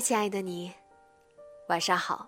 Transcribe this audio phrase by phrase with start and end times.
[0.00, 0.72] 亲爱的你，
[1.68, 2.26] 晚上好。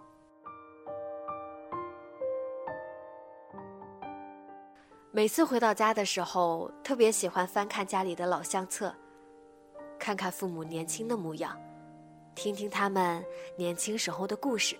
[5.10, 8.94] 每次回到家的时候，特别喜欢翻看家里的老相册，
[9.98, 11.58] 看看父母年轻的模样，
[12.34, 13.24] 听听他们
[13.56, 14.76] 年轻时候的故事。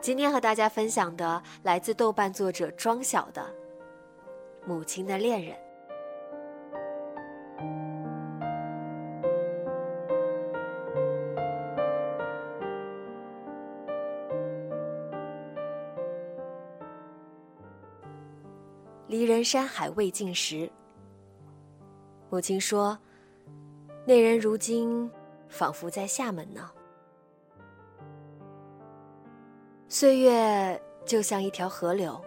[0.00, 3.42] 今天和大家分享的来自豆瓣作者庄晓的
[4.66, 5.56] 《母亲的恋人》。
[19.42, 20.70] 山海未尽时，
[22.30, 22.98] 母亲说
[24.06, 25.10] ：“那人如今
[25.48, 26.70] 仿佛在厦门呢。”
[29.88, 32.20] 岁月就像一条河流，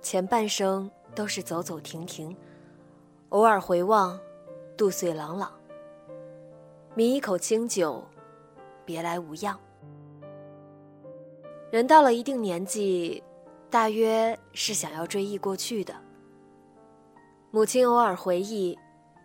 [0.00, 2.36] 前半生都是走走停停，
[3.30, 4.18] 偶尔回望，
[4.76, 5.52] 度岁朗朗。
[6.94, 8.04] 抿一口清酒，
[8.84, 9.58] 别来无恙。
[11.70, 13.22] 人到了一定年纪。
[13.70, 15.92] 大约是想要追忆过去的。
[17.54, 18.76] 母亲偶尔回忆，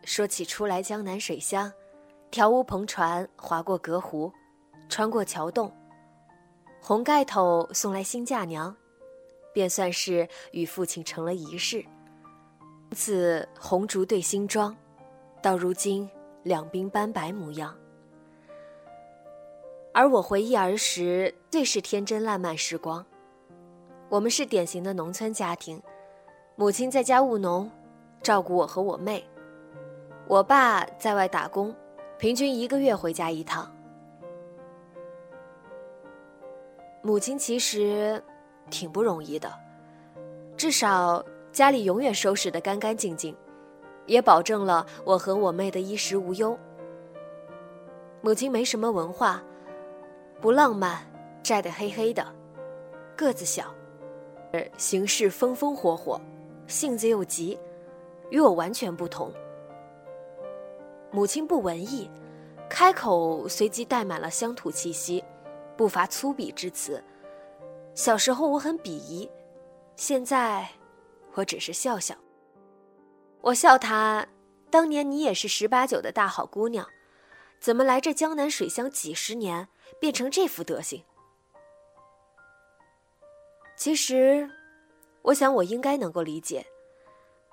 [0.03, 1.73] 说起初来江南水乡，
[2.29, 4.31] 条乌篷船划过隔湖，
[4.87, 5.75] 穿过桥洞，
[6.79, 8.77] 红盖头送来新嫁娘，
[9.51, 11.83] 便算是与父亲成了一世。
[12.91, 14.77] 自红烛对新妆，
[15.41, 16.07] 到如今
[16.43, 17.75] 两鬓斑白模样。
[19.91, 23.03] 而我回忆儿时，最是天真烂漫时光。
[24.07, 25.81] 我们是典型的农村家庭，
[26.55, 27.67] 母亲在家务农，
[28.21, 29.23] 照顾我和我妹。
[30.27, 31.75] 我爸在外打工，
[32.17, 33.71] 平均一个月回家一趟。
[37.01, 38.21] 母亲其实
[38.69, 39.51] 挺不容易的，
[40.57, 43.35] 至少家里永远收拾得干干净净，
[44.05, 46.57] 也保证了我和我妹的衣食无忧。
[48.21, 49.41] 母亲没什么文化，
[50.41, 50.99] 不浪漫，
[51.41, 52.25] 晒得黑黑的，
[53.15, 53.73] 个子小。
[54.77, 56.19] 行事风风火火，
[56.67, 57.57] 性子又急，
[58.29, 59.33] 与我完全不同。
[61.11, 62.09] 母亲不文艺，
[62.69, 65.23] 开口随即带满了乡土气息，
[65.75, 67.03] 不乏粗鄙之词。
[67.95, 69.29] 小时候我很鄙夷，
[69.95, 70.67] 现在
[71.33, 72.15] 我只是笑笑。
[73.41, 74.27] 我笑她，
[74.69, 76.87] 当年你也是十八九的大好姑娘，
[77.59, 79.67] 怎么来这江南水乡几十年，
[79.99, 81.03] 变成这副德行？
[83.75, 84.49] 其实，
[85.23, 86.65] 我想我应该能够理解，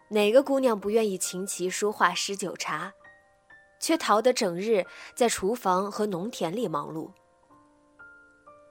[0.09, 2.93] 哪个姑娘不愿意琴棋书画诗酒茶，
[3.81, 4.87] 却逃得整日
[5.17, 7.11] 在厨房和农田里忙碌。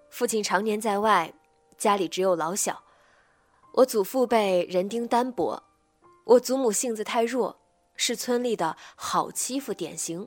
[0.09, 1.34] 父亲常年在外，
[1.78, 2.84] 家里只有老小。
[3.73, 5.62] 我祖父辈人丁单薄，
[6.23, 7.59] 我祖母性子太弱，
[7.97, 10.25] 是村里的好欺负典型。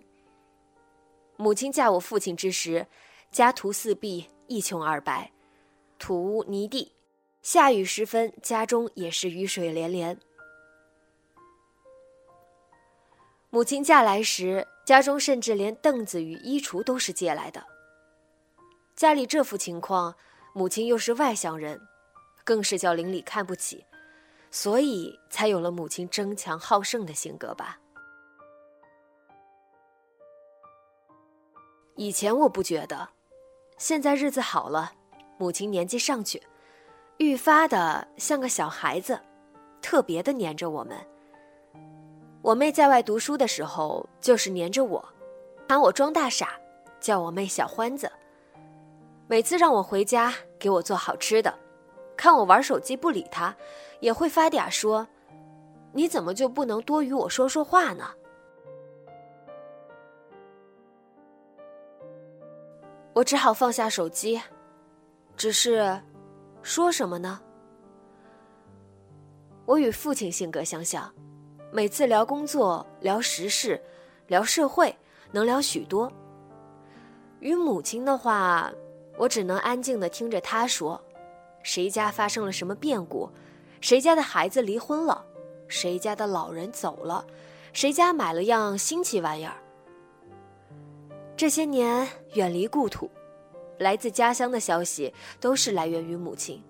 [1.36, 2.86] 母亲嫁我父亲之时，
[3.30, 5.32] 家徒四壁，一穷二白，
[5.98, 6.92] 土屋泥地。
[7.40, 10.20] 下雨时分，家中也是雨水连连。
[13.50, 17.64] 母亲嫁来时，家中甚至连凳子与衣橱都是借来的。
[18.94, 20.14] 家里这副情况，
[20.52, 21.80] 母亲又是外乡人，
[22.44, 23.86] 更是叫邻里看不起，
[24.50, 27.78] 所以才有了母亲争强好胜的性格吧。
[31.96, 33.08] 以前我不觉得，
[33.78, 34.92] 现在日子好了，
[35.38, 36.42] 母亲年纪上去。
[37.16, 39.18] 愈发的像个小孩子，
[39.80, 40.96] 特别的黏着我们。
[42.48, 45.06] 我妹在外读书的时候，就是黏着我，
[45.68, 46.58] 喊我装大傻，
[46.98, 48.10] 叫我妹小欢子。
[49.26, 51.54] 每次让我回家给我做好吃的，
[52.16, 53.54] 看我玩手机不理她，
[54.00, 55.06] 也会发嗲说
[55.92, 58.10] ：“你怎么就不能多与我说说话呢？”
[63.12, 64.40] 我只好放下手机，
[65.36, 66.00] 只是
[66.62, 67.42] 说什么呢？
[69.66, 71.12] 我与父亲性格相像，
[71.70, 73.78] 每次聊工作、聊时事、
[74.26, 74.94] 聊社会，
[75.30, 76.10] 能聊许多。
[77.40, 78.72] 与母亲的话，
[79.18, 80.98] 我只能安静的听着她说，
[81.62, 83.28] 谁家发生了什么变故，
[83.82, 85.22] 谁家的孩子离婚了，
[85.68, 87.26] 谁家的老人走了，
[87.74, 89.56] 谁家买了样新奇玩意儿。
[91.36, 93.10] 这些年远离故土，
[93.78, 96.64] 来自家乡的消息都是来源于母亲，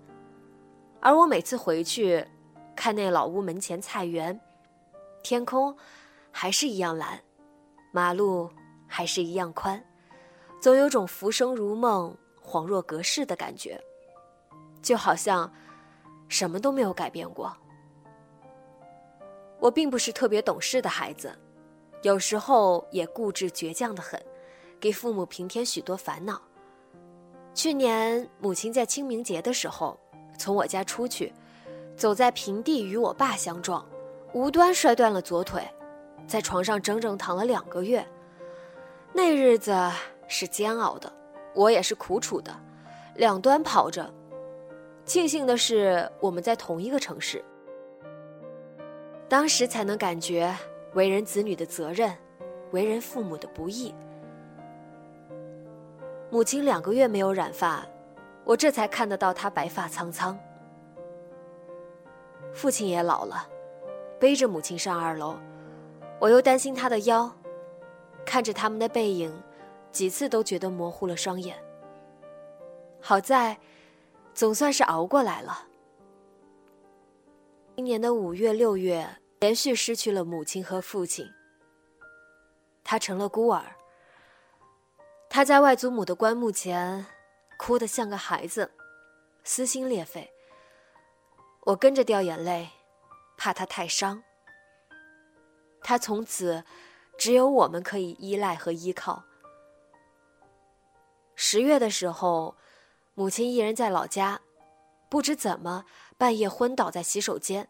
[0.99, 2.27] 而我每次回去，
[2.75, 4.39] 看那老屋门前菜园，
[5.21, 5.75] 天空
[6.31, 7.21] 还是一样蓝，
[7.91, 8.49] 马路
[8.87, 9.83] 还是一样宽，
[10.61, 13.81] 总有种浮生如梦、恍若隔世的感觉，
[14.81, 15.51] 就好像
[16.27, 17.55] 什么都没有改变过。
[19.59, 21.37] 我并不是特别懂事的孩子，
[22.01, 24.19] 有时候也固执倔强的很。
[24.79, 26.41] 给父母平添许多烦恼。
[27.53, 29.99] 去年母亲在清明节的时候
[30.37, 31.33] 从我家出去，
[31.97, 33.85] 走在平地与我爸相撞，
[34.33, 35.61] 无端摔断了左腿，
[36.27, 38.05] 在床上整整躺了两个月。
[39.11, 39.75] 那日子
[40.27, 41.11] 是煎熬的，
[41.55, 42.55] 我也是苦楚的，
[43.15, 44.11] 两端跑着。
[45.03, 47.43] 庆幸的是我们在同一个城市，
[49.27, 50.55] 当时才能感觉
[50.93, 52.15] 为人子女的责任，
[52.69, 53.93] 为人父母的不易。
[56.29, 57.83] 母亲两个月没有染发，
[58.43, 60.37] 我这才看得到她白发苍苍。
[62.53, 63.49] 父亲也老了，
[64.19, 65.37] 背着母亲上二楼，
[66.19, 67.33] 我又担心他的腰，
[68.25, 69.31] 看着他们的背影，
[69.91, 71.57] 几次都觉得模糊了双眼。
[73.01, 73.57] 好在，
[74.33, 75.67] 总算是熬过来了。
[77.77, 79.07] 今年的五月、六月，
[79.39, 81.25] 连续失去了母亲和父亲，
[82.83, 83.63] 他成了孤儿。
[85.29, 87.05] 他在外祖母的棺木前，
[87.57, 88.69] 哭得像个孩子，
[89.45, 90.29] 撕心裂肺。
[91.61, 92.67] 我跟着掉眼泪，
[93.39, 94.21] 怕他太伤。
[95.81, 96.65] 他从此
[97.17, 99.23] 只有我们可以依赖和依靠。
[101.35, 102.57] 十月的时候，
[103.15, 104.41] 母亲一人在老家，
[105.07, 105.85] 不知怎么
[106.17, 107.69] 半夜昏倒在洗手间，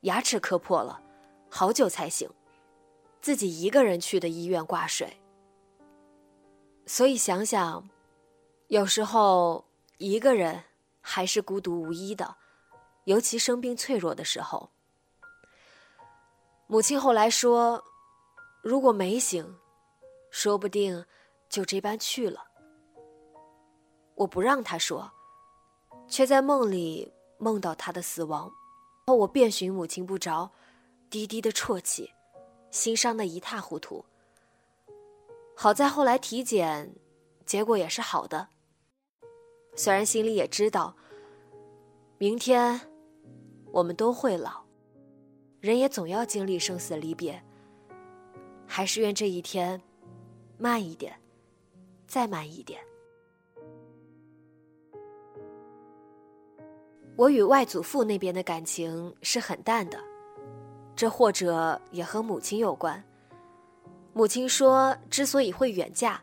[0.00, 1.00] 牙齿磕破了，
[1.48, 2.28] 好久才醒，
[3.20, 5.20] 自己一个人去的医院挂水。
[6.86, 7.88] 所以想想，
[8.66, 9.64] 有时候
[9.98, 10.64] 一个人
[11.00, 12.36] 还是孤独无依的，
[13.04, 14.73] 尤其生病脆弱的时候。
[16.66, 17.84] 母亲后来说，
[18.62, 19.56] 如果没醒，
[20.30, 21.04] 说不定
[21.48, 22.40] 就这般去了。
[24.14, 25.12] 我不让他说，
[26.08, 28.50] 却在梦里梦到他的死亡，
[29.06, 30.50] 后我遍寻母亲不着，
[31.10, 32.10] 低低的啜泣，
[32.70, 34.04] 心伤得一塌糊涂。
[35.54, 36.96] 好在后来体检，
[37.44, 38.48] 结果也是好的。
[39.76, 40.96] 虽然心里也知道，
[42.16, 42.80] 明天
[43.70, 44.63] 我们都会老，
[45.64, 47.42] 人也总要经历生死离别。
[48.66, 49.80] 还是愿这一天
[50.58, 51.18] 慢一点，
[52.06, 52.78] 再慢一点。
[57.16, 59.98] 我与外祖父那边的感情是很淡的，
[60.94, 63.02] 这或者也和母亲有关。
[64.12, 66.22] 母亲说：“之所以会远嫁，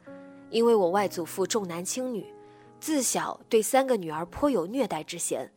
[0.52, 2.32] 因为我外祖父重男轻女，
[2.80, 5.52] 自小对三个女儿颇有虐待之嫌，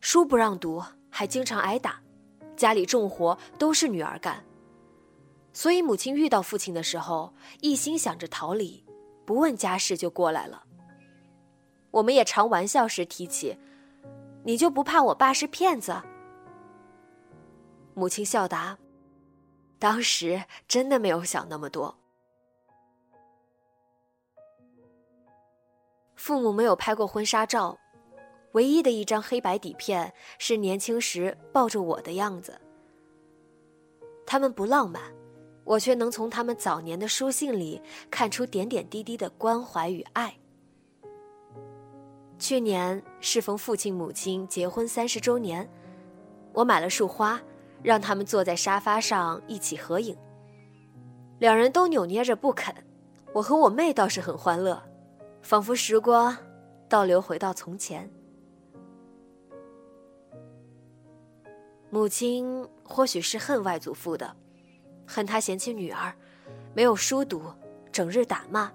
[0.00, 2.02] 书不让读，还经常挨打，
[2.56, 4.44] 家里重活都是女儿干。
[5.52, 8.84] 所以母亲遇到父亲的时候，一心想着逃离，
[9.24, 10.64] 不问家事就过来了。
[11.90, 13.56] 我们也常玩笑时提起，
[14.44, 16.02] 你就不怕我爸是骗子？”
[17.94, 18.76] 母亲笑答。
[19.78, 21.98] 当时真的没有想那么多。
[26.14, 27.78] 父母没有拍过婚纱照，
[28.56, 32.58] 唯一的一张黑白底片是年轻时抱着我的样子。
[34.24, 35.02] 他们不浪漫，
[35.62, 40.34] 我却能从他们早年的书信里看出点点滴滴的关怀与爱。
[42.38, 45.70] 去年适逢父亲母亲结婚三十周年，
[46.54, 47.40] 我买了束花。
[47.82, 50.16] 让他们坐在沙发上一起合影，
[51.38, 52.74] 两人都扭捏着不肯。
[53.34, 54.82] 我和我妹倒是很欢乐，
[55.42, 56.36] 仿佛时光
[56.88, 58.10] 倒流回到从前。
[61.88, 64.36] 母亲或许是恨外祖父的，
[65.06, 66.12] 恨他嫌弃女儿
[66.74, 67.42] 没有书读，
[67.92, 68.70] 整日打骂，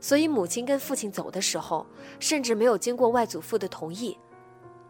[0.00, 1.86] 所以母亲跟父亲走的时候，
[2.18, 4.18] 甚至没有经过外祖父的同意，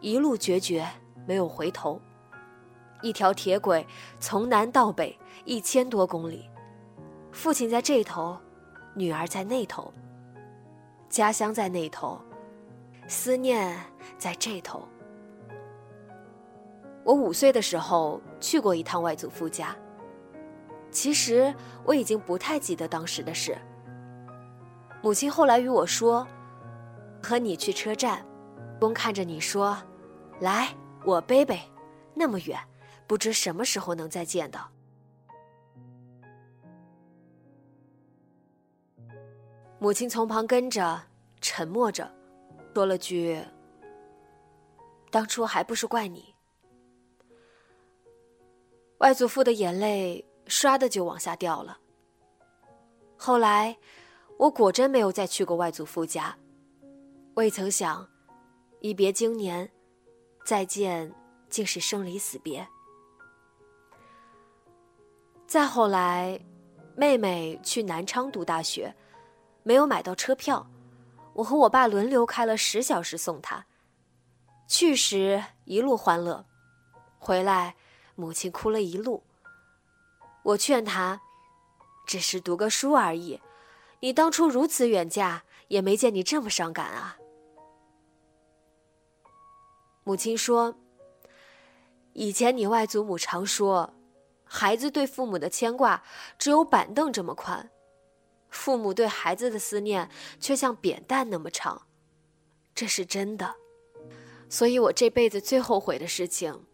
[0.01, 0.87] 一路决绝，
[1.27, 2.01] 没有回头。
[3.03, 3.87] 一条铁轨
[4.19, 6.49] 从南到北一千多公里，
[7.31, 8.39] 父亲在这头，
[8.95, 9.93] 女儿在那头。
[11.11, 12.19] 家乡在那头，
[13.07, 13.79] 思念
[14.19, 14.89] 在这头。
[17.05, 19.77] 我五岁的时候去过一趟外祖父家。
[20.91, 23.57] 其实我已经不太记得当时的事。
[25.03, 26.27] 母亲后来与我说
[27.23, 28.25] ：“和你去车站，
[28.81, 29.77] 公看着你说，
[30.41, 31.61] 来，我背背，
[32.15, 32.59] 那么远，
[33.07, 34.71] 不知什么时候能再见到。”
[39.79, 41.03] 母亲从旁跟着，
[41.43, 42.11] 沉默着，
[42.75, 43.45] 说了句
[45.11, 46.34] ：“当初还不是怪你。”
[49.05, 50.25] 外祖父的眼泪。
[50.47, 51.79] 唰的就往下掉了。
[53.17, 53.79] 后来，
[54.39, 56.37] 我果真没有再去过外祖父家，
[57.35, 58.07] 未曾想，
[58.81, 59.71] 一别经年，
[60.45, 61.11] 再见
[61.49, 62.67] 竟是生离死别。
[65.47, 66.39] 再后来，
[66.95, 68.95] 妹妹去南昌读大学，
[69.63, 70.67] 没有买到车票，
[71.33, 73.65] 我和我爸轮流开了十小时送她。
[74.69, 76.45] 去时一路欢乐，
[77.19, 77.75] 回来
[78.15, 79.23] 母亲哭了一路。
[80.43, 81.21] 我劝她，
[82.07, 83.41] 只是读个书而已。
[84.01, 87.17] 你当初如此远嫁，也没见你这么伤感啊。
[90.03, 90.77] 母亲说
[92.13, 93.95] ：“以前你外祖母常说，
[94.45, 96.03] 孩子对父母的牵挂
[96.39, 97.71] 只有板凳这么宽，
[98.51, 101.87] 父母对孩子的思念却像扁担那么长。
[102.75, 103.55] 这是真的。
[104.51, 106.67] 所以我这辈子最后悔的事情，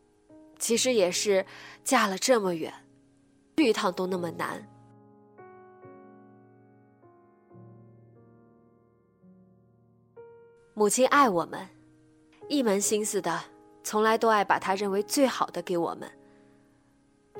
[0.60, 1.44] 其实也是
[1.82, 2.72] 嫁了这么远。”
[3.56, 4.64] 去一趟都那么难。
[10.72, 11.68] 母亲爱我们，
[12.48, 13.38] 一门心思的，
[13.82, 16.10] 从来都爱把她认为最好的给我们。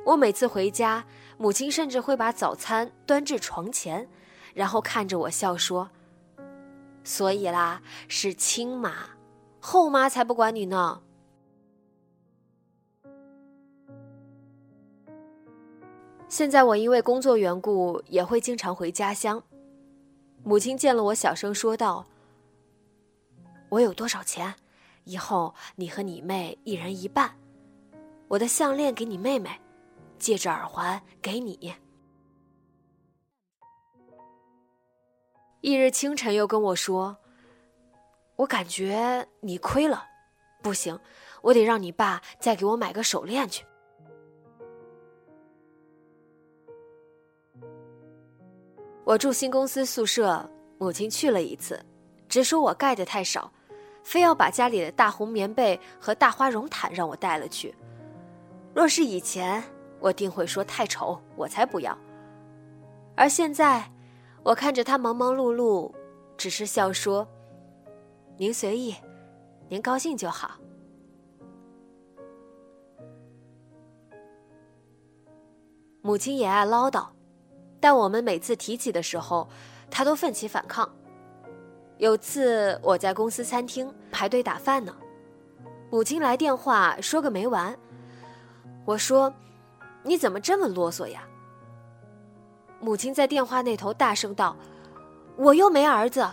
[0.05, 1.07] 我每次回家，
[1.39, 4.07] 母亲甚至会把早餐端至床前，
[4.53, 5.89] 然后看着我笑说
[7.03, 8.93] ：“所以啦，是亲妈，
[9.59, 11.01] 后妈才不管你呢。”
[16.31, 19.43] 现在我因为工作缘故，也会经常回家乡。
[20.45, 22.07] 母亲见了我，小声说道
[23.69, 24.55] ：“我有多少钱？
[25.03, 27.37] 以后你和你妹一人一半。
[28.29, 29.51] 我的项链给你妹妹，
[30.21, 31.75] 戒指、耳环给你。”
[35.63, 37.17] 翌日清晨又跟我说
[38.37, 40.07] ：“我感觉你亏了，
[40.63, 40.97] 不行，
[41.43, 43.65] 我得让你爸再给我买个手链去。”
[49.11, 50.49] 我住新公司宿舍，
[50.79, 51.85] 母亲去了一次，
[52.29, 53.53] 只说我盖的太少，
[54.05, 57.75] 非要把家里的大红棉被和大花绒毯让我带了去。
[58.73, 59.61] 若是以前，
[59.99, 61.99] 我定会说太丑，我才不要。
[63.17, 63.91] 而现在，
[64.45, 65.93] 我看着他忙忙碌碌，
[66.37, 67.27] 只是笑说
[68.39, 68.95] ：“您随意，
[69.69, 70.53] 您高兴就好。”
[76.01, 77.09] 母亲也爱唠叨。
[77.81, 79.49] 但我们每次提起的时候，
[79.91, 80.89] 他都奋起反抗。
[81.97, 84.95] 有次我在公司餐厅排队打饭呢，
[85.91, 87.77] 母亲来电话说个没完。
[88.85, 89.33] 我说
[90.05, 91.23] ：“你怎么这么啰嗦呀？”
[92.81, 94.57] 母亲在电话那头大声道
[95.37, 96.27] ：“我又没儿子，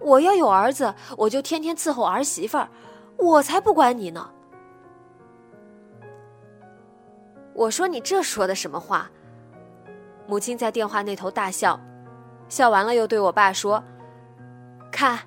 [0.00, 2.68] 我要有儿子，我就天天伺候儿媳妇儿，
[3.18, 4.30] 我才不管你呢。”
[7.52, 9.10] 我说：“你这说的什么话？”
[10.26, 11.78] 母亲在电话那头大笑，
[12.48, 13.82] 笑完了又对我爸说
[14.90, 15.18] ：“看，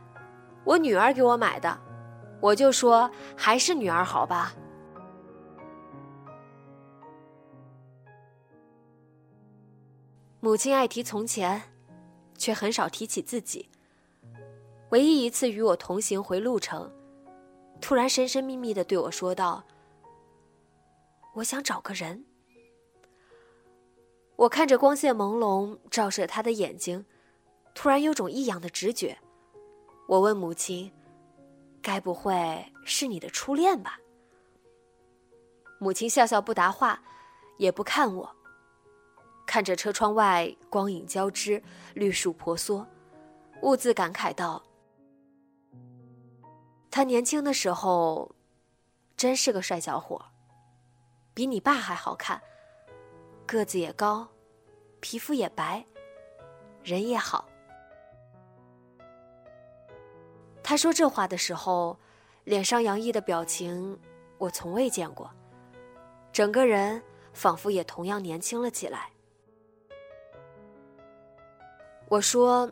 [0.64, 1.80] 我女儿给我买的，
[2.42, 4.54] 我就说还是女儿好吧。”
[10.40, 11.62] 母亲爱提从前，
[12.38, 13.70] 却很少提起自己。
[14.90, 16.90] 唯一一次与我同行回路程，
[17.82, 19.64] 突然神神秘秘的对我说道
[21.36, 22.26] ：“我想找个人。”
[24.38, 27.04] 我看着光线朦胧照射他的眼睛，
[27.74, 29.18] 突然有种异样的直觉。
[30.08, 30.94] 我问母亲
[31.82, 34.00] ：“该不会是你的初恋吧？”
[35.82, 37.02] 母亲笑笑不答话，
[37.58, 38.36] 也不看我。
[39.48, 41.64] 看着车窗外光影交织，
[41.96, 42.86] 绿树婆娑，
[43.64, 44.62] 兀自感慨道
[46.92, 48.36] ：“他年轻的时候，
[49.16, 50.24] 真是个帅小伙，
[51.34, 52.40] 比你爸还好看。”
[53.48, 54.28] 个子也高，
[55.00, 55.84] 皮肤也白，
[56.84, 57.48] 人也好。
[60.62, 61.98] 他说这话的时候，
[62.44, 63.98] 脸上洋溢的表情
[64.38, 65.32] 我从未见过，
[66.34, 67.02] 整个人
[67.32, 69.10] 仿佛也同样年轻了起来。
[72.10, 72.70] 我说：“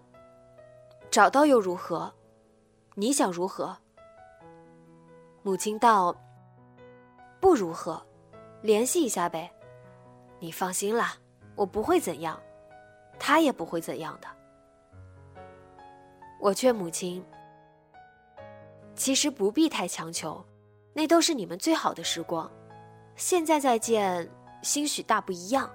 [1.09, 2.13] 找到又如何？
[2.95, 3.77] 你想如何？
[5.41, 6.13] 母亲道
[7.39, 8.05] ：“不如何，
[8.61, 9.49] 联系一下呗。
[10.45, 11.15] 你放心啦，
[11.55, 12.39] 我不会怎样，
[13.17, 14.27] 他也不会怎样的。”
[16.39, 17.25] 我劝母亲
[18.93, 20.45] ：“其实不必太强求，
[20.93, 22.49] 那都是你们最好的时光。
[23.15, 24.29] 现在再见，
[24.61, 25.67] 兴许大不一样，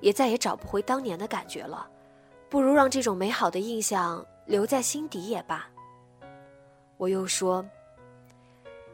[0.00, 1.88] 也再也找不回当年的感觉了。
[2.48, 5.64] 不如让这种美好的印象留在心底也罢。”
[6.98, 7.64] 我又说：“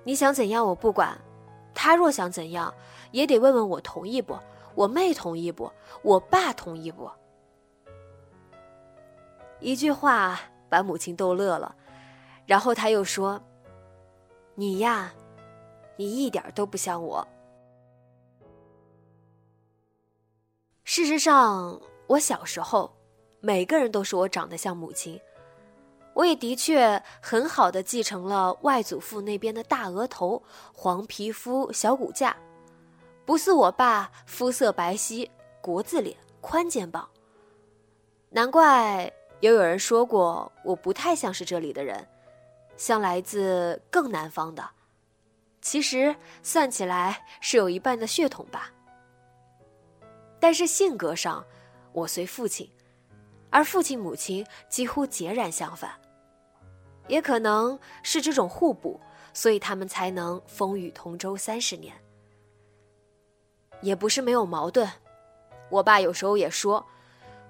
[0.04, 1.18] 你想怎样，我不管。
[1.72, 2.72] 他若想怎样，
[3.10, 4.38] 也得问问我同意不？
[4.74, 5.70] 我妹同意不？
[6.02, 7.10] 我爸同意不？”
[9.60, 11.74] 一句话把母亲逗乐了，
[12.46, 13.40] 然后他又说
[14.54, 15.12] ：“你呀，
[15.96, 17.26] 你一点都不像我。
[20.84, 22.94] 事实上，我小时候，
[23.40, 25.20] 每个人都说我长得像母亲。”
[26.14, 30.40] 我也的确很好的继承了外祖父那边的大额头、
[30.72, 32.36] 黄皮肤、小骨架，
[33.24, 35.28] 不似我爸肤色白皙、
[35.60, 37.08] 国字脸、宽肩膀。
[38.30, 42.06] 难怪也有人说过我不太像是这里的人，
[42.76, 44.68] 像来自更南方的。
[45.62, 48.70] 其实算起来是有一半的血统吧。
[50.38, 51.42] 但是性格上，
[51.92, 52.70] 我随父亲，
[53.48, 55.90] 而父亲母亲几乎截然相反。
[57.08, 59.00] 也可能是这种互补，
[59.32, 61.94] 所以他们才能风雨同舟三十年。
[63.84, 64.88] 也不是没有矛盾，
[65.68, 66.86] 我爸有时候也说：“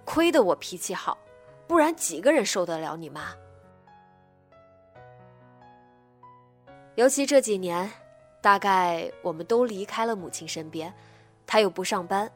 [0.04, 1.16] 亏得我脾气好，
[1.68, 3.28] 不然几个人受得了你妈？”
[6.96, 7.88] 尤其这几年，
[8.40, 10.92] 大概我们都离开了母亲身边，
[11.46, 12.28] 他又不上班，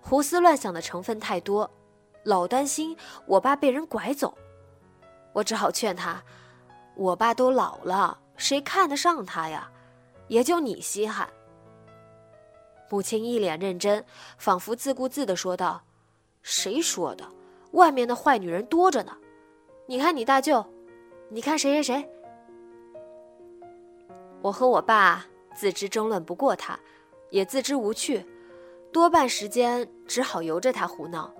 [0.00, 1.70] 胡思乱想的成分太多，
[2.22, 4.34] 老担心我爸被人拐走，
[5.34, 6.22] 我只好劝他。
[6.96, 9.70] 我爸都老了，谁看得上他呀？
[10.28, 11.28] 也就你稀罕。
[12.90, 14.04] 母亲一脸认真，
[14.38, 15.82] 仿佛自顾自的说道
[16.42, 17.28] ：“谁说的？
[17.72, 19.16] 外面的坏女人多着呢。
[19.86, 20.64] 你看你大舅，
[21.28, 22.08] 你看谁谁谁。”
[24.40, 26.78] 我和我爸自知争论不过他，
[27.30, 28.24] 也自知无趣，
[28.92, 31.34] 多半时间只好由着他胡闹，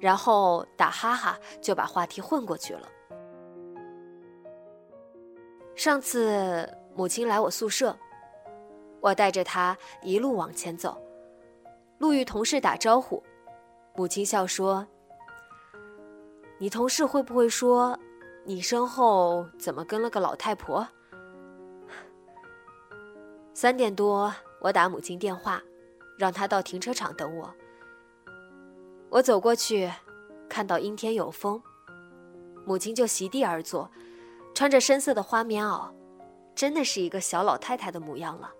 [0.00, 2.88] 然后打哈哈就把话题混过去了。
[5.74, 7.94] 上次母亲来我宿舍，
[9.00, 11.00] 我带着她一路往前走，
[11.98, 13.22] 路遇同事打招呼，
[13.94, 14.86] 母亲笑说
[16.58, 17.98] ：“你同事会不会说，
[18.44, 20.86] 你身后怎么跟了个老太婆？”
[23.54, 25.62] 三点多，我打母亲电话，
[26.18, 27.54] 让她到停车场等我。
[29.08, 29.90] 我走过去，
[30.48, 31.62] 看到阴天有风，
[32.66, 33.90] 母亲就席地而坐。
[34.54, 35.90] 穿着深色的花棉袄，
[36.54, 38.50] 真的是一个小老太太的模样了，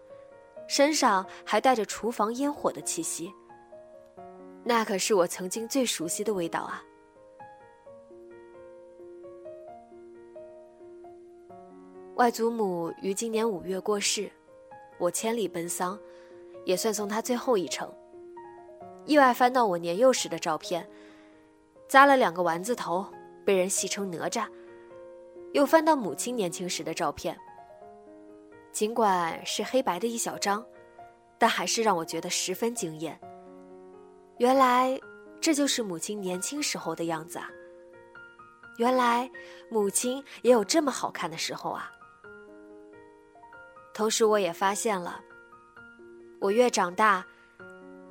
[0.66, 3.32] 身上还带着厨房烟火的气息。
[4.64, 6.82] 那可是我曾经最熟悉的味道啊！
[12.16, 14.30] 外祖母于今年五月过世，
[14.98, 15.98] 我千里奔丧，
[16.64, 17.88] 也算送她最后一程。
[19.04, 20.88] 意外翻到我年幼时的照片，
[21.86, 23.06] 扎了两个丸子头，
[23.44, 24.48] 被人戏称哪吒。
[25.52, 27.38] 又翻到母亲年轻时的照片，
[28.76, 30.62] 尽管是黑白的一小张，
[31.38, 33.18] 但还是让我觉得十分惊艳。
[34.36, 35.00] 原来
[35.40, 37.48] 这就是母亲年轻时候的样子啊！
[38.76, 39.30] 原来
[39.70, 41.90] 母亲也有这么好看的时候啊！
[43.94, 45.24] 同时，我也发现了，
[46.38, 47.24] 我越长大，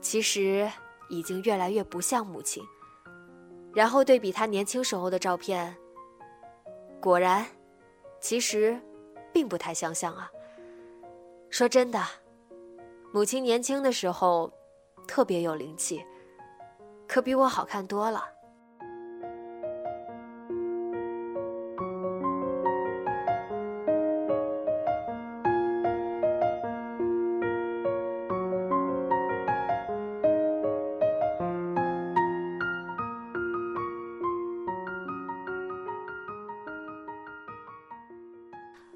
[0.01, 0.67] 其实
[1.10, 2.65] 已经越来越不像母亲。
[3.71, 5.78] 然后对比她年轻时候的照片。
[6.99, 7.45] 果然，
[8.19, 8.82] 其实，
[9.32, 10.28] 并不太相像啊。
[11.55, 12.03] 说真的，
[13.13, 14.51] 母亲年轻的时候，
[15.07, 16.03] 特别有灵气，
[17.07, 18.25] 可比我好看多了。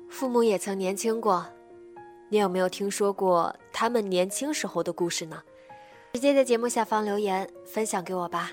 [0.10, 1.45] 父母也曾年轻过，
[2.30, 5.42] 你有没有听说过他们年轻时候的故事呢？
[6.13, 8.52] 直接在节目下方留言分享给我吧。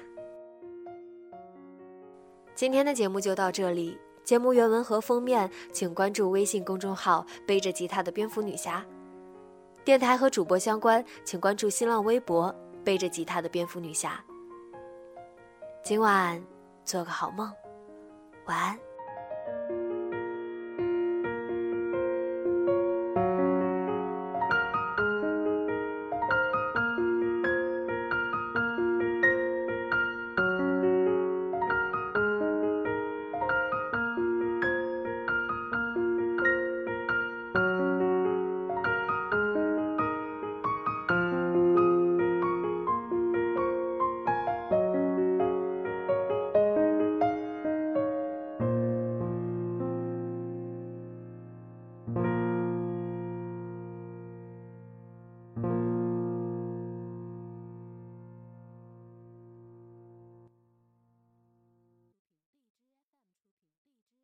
[2.55, 8.85] 今天的节目就到这里，节目原文和封面请关注微信公众号“背着吉他的蝙蝠女侠”，
[9.85, 14.25] 电台和主播相关请关注新浪微博“背着吉他的蝙蝠女侠”。
[15.85, 16.43] 今晚
[16.83, 17.53] 做个好梦，
[18.47, 18.86] 晚安。